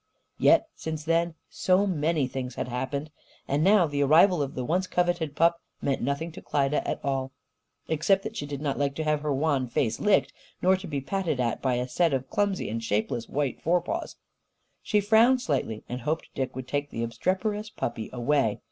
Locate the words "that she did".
8.23-8.61